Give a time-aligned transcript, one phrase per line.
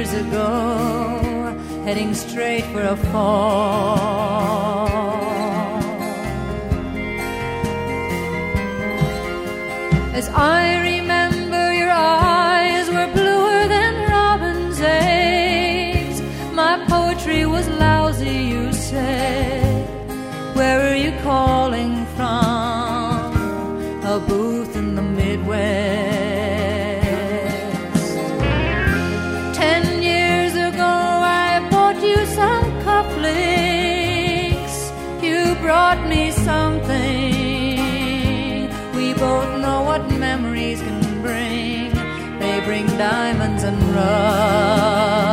[0.00, 1.54] years ago,
[1.84, 3.98] heading straight for a fall.
[10.14, 10.78] As I
[42.70, 45.26] bring diamonds and rust.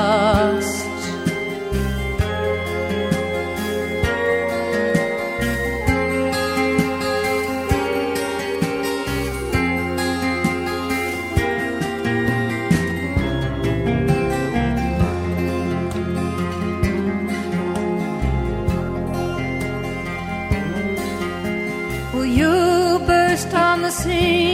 [22.15, 24.46] Will you burst on the scene?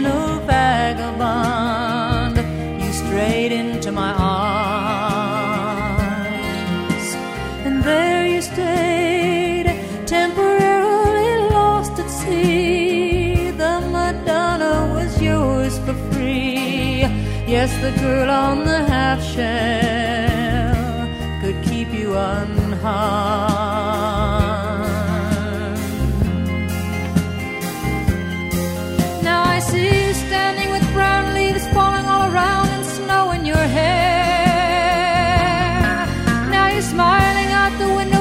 [0.00, 2.36] original vagabond,
[2.82, 4.34] you strayed into my arms.
[7.66, 9.66] And there you stayed,
[10.06, 13.50] temporarily lost at sea.
[13.50, 17.06] The Madonna was yours for free.
[17.46, 21.08] Yes, the girl on the half shell
[21.42, 23.49] could keep you unharmed.
[36.82, 38.19] smiling out the window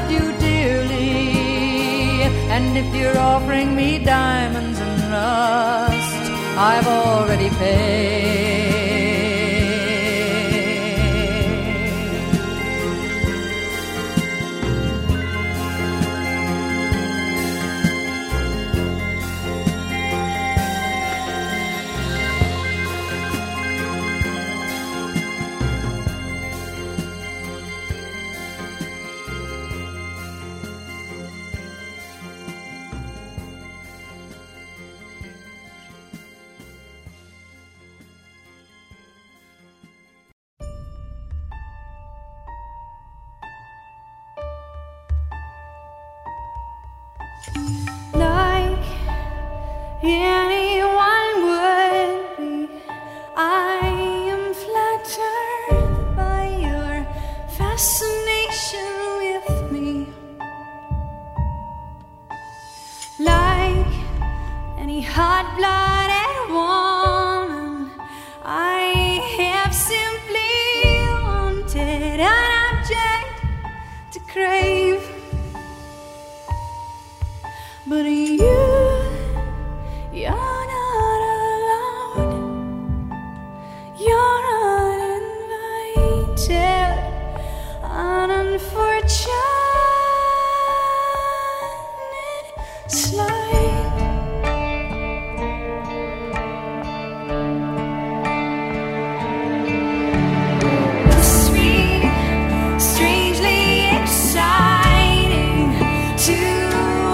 [0.00, 2.22] loved you dearly.
[2.54, 8.69] And if you're offering me diamonds and rust, I've already paid.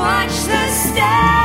[0.07, 1.36] watch the stars.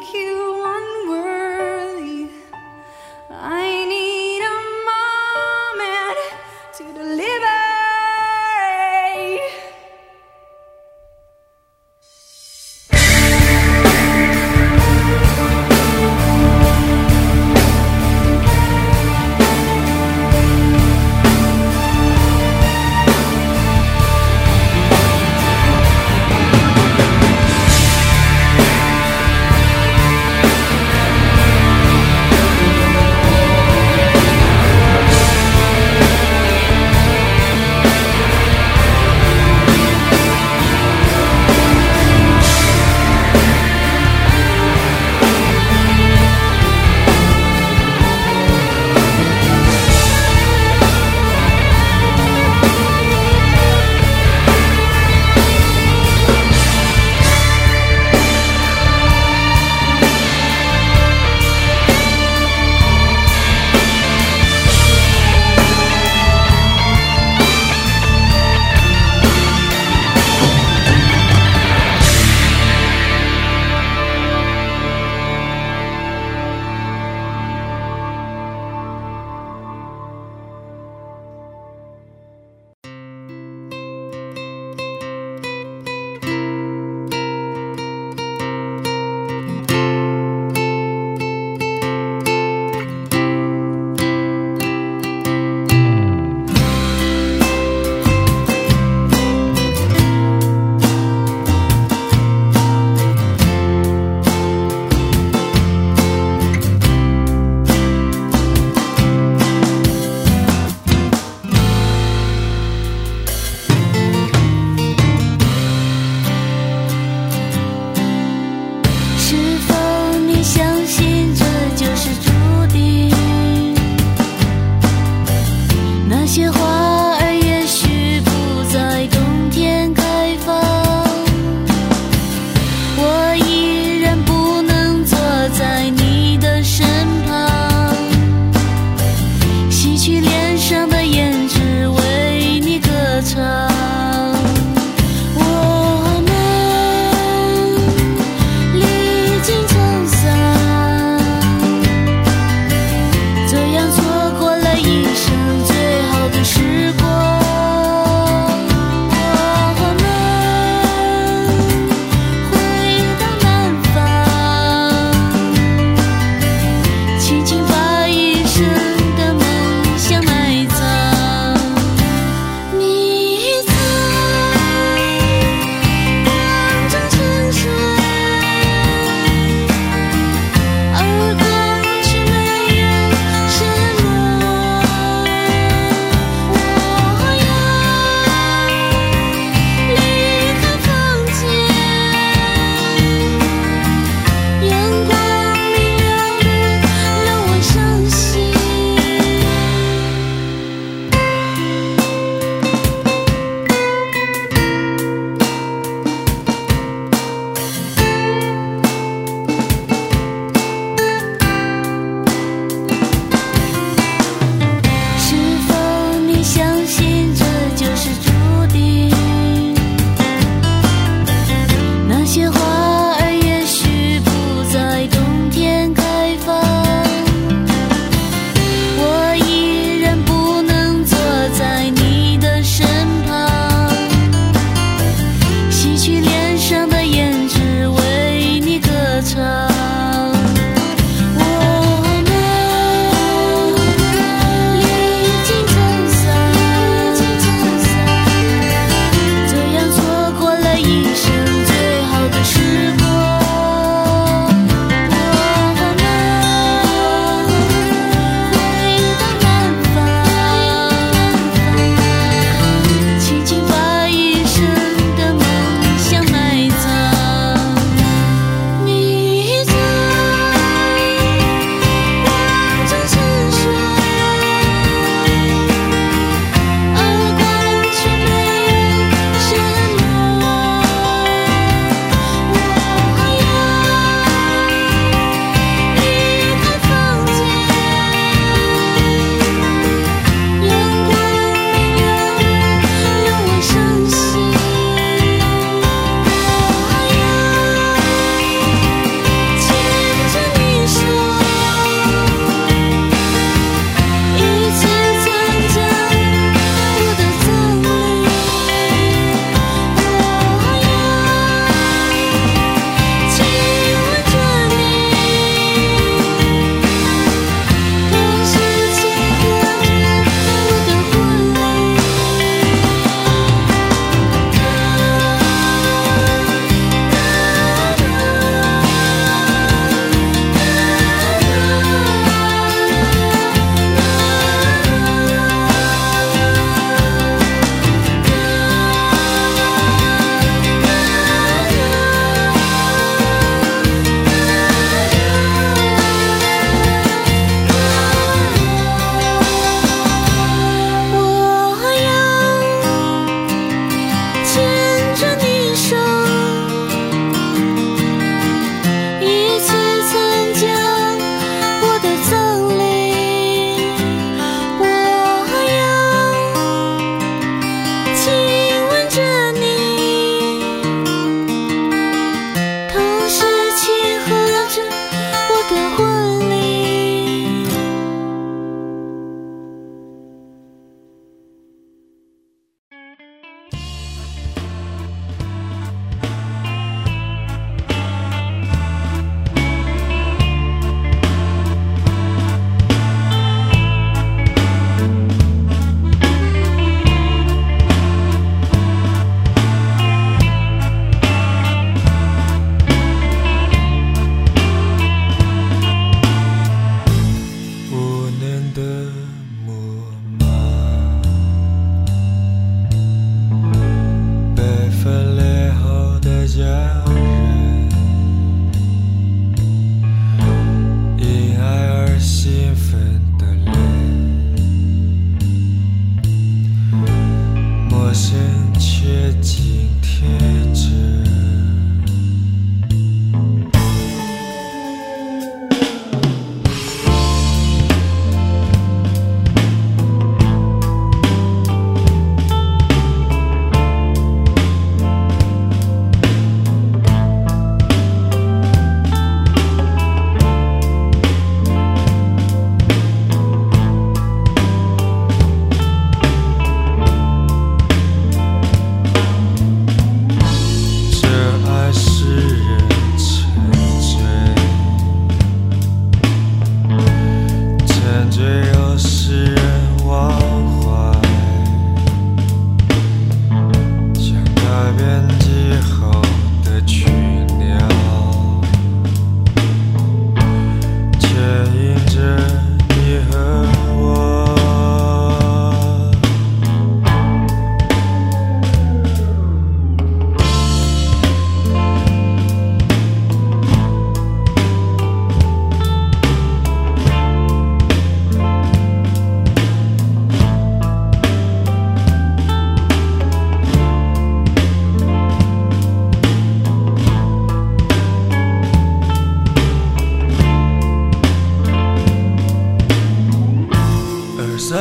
[0.00, 0.39] Think you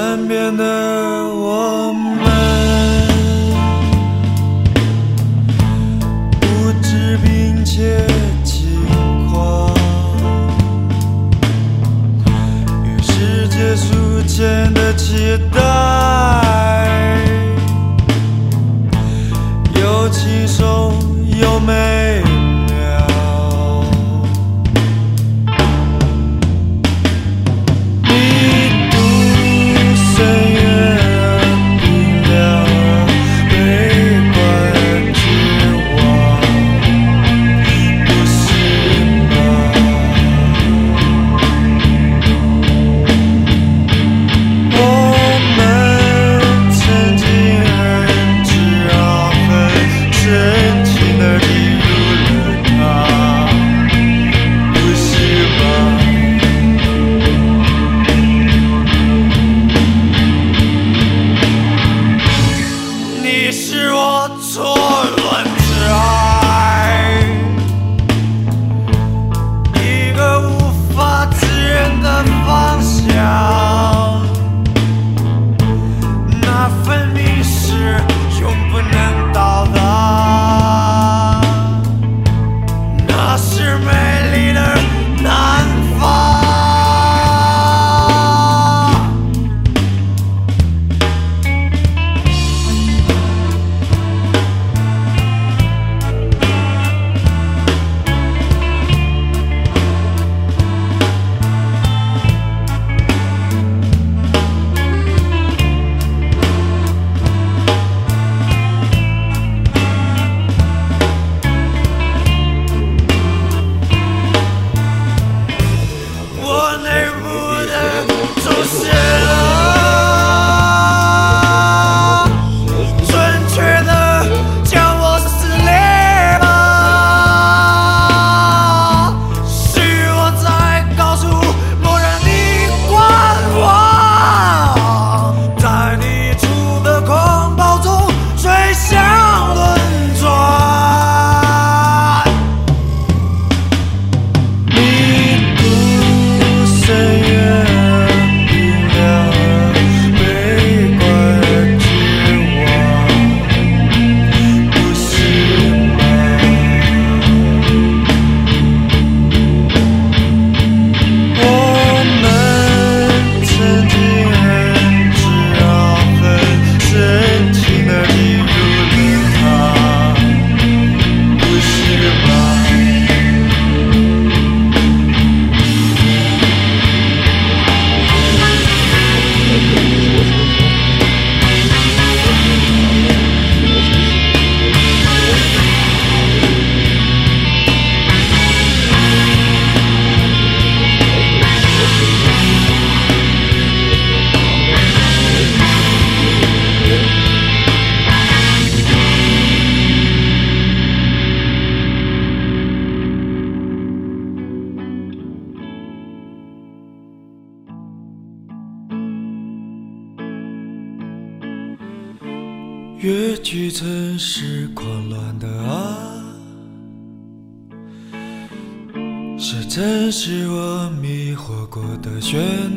[0.09, 0.65] 身边的
[1.35, 2.18] 我们。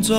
[0.03, 0.13] 转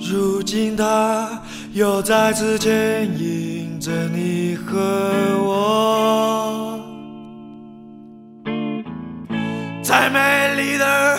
[0.00, 1.42] 如今它
[1.74, 4.78] 又再次牵引着你和
[5.44, 6.80] 我
[9.82, 11.18] 在美丽的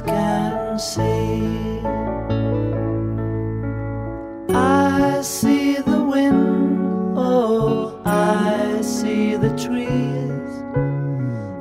[0.00, 1.80] can see.
[4.54, 10.52] I see the wind, oh, I see the trees.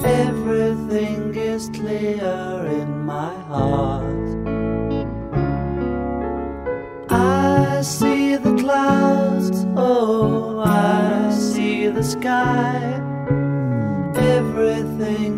[0.04, 4.28] Everything is clear in my heart.
[7.10, 13.02] I see the clouds, oh, I see the sky.
[14.16, 15.37] Everything